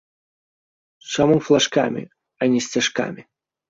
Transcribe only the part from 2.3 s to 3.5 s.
а не сцяжкамі?